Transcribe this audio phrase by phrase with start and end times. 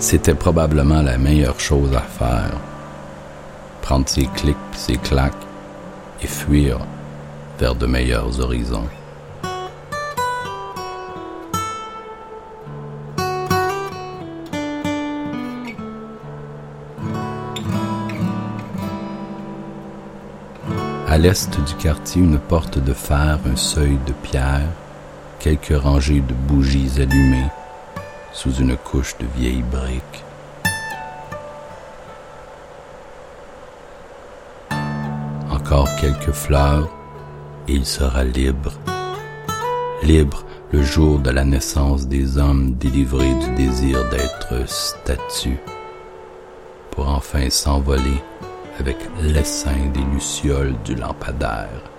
[0.00, 2.52] c'était probablement la meilleure chose à faire.
[3.82, 5.34] Prendre ses clics ses claques
[6.22, 6.78] et fuir
[7.58, 8.88] vers de meilleurs horizons.
[21.08, 24.68] À l'est du quartier, une porte de fer, un seuil de pierre,
[25.40, 27.50] quelques rangées de bougies allumées
[28.32, 30.24] sous une couche de vieilles briques.
[35.50, 36.88] Encore quelques fleurs
[37.68, 38.72] et il sera libre.
[40.02, 45.60] Libre le jour de la naissance des hommes délivrés du désir d'être statues
[46.90, 48.22] pour enfin s'envoler
[48.78, 51.89] avec l'essaim des lucioles du lampadaire.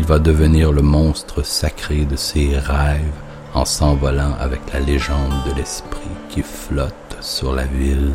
[0.00, 3.20] Il va devenir le monstre sacré de ses rêves
[3.52, 8.14] en s'envolant avec la légende de l'esprit qui flotte sur la ville.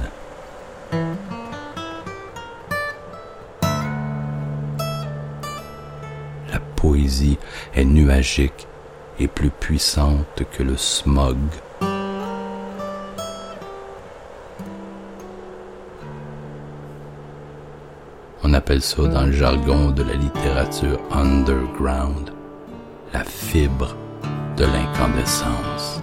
[6.52, 7.38] La poésie
[7.75, 8.66] est nuagique
[9.19, 11.38] et plus puissante que le smog.
[18.48, 22.30] On appelle ça dans le jargon de la littérature underground
[23.12, 23.97] la fibre
[24.56, 26.00] de l'incandescence.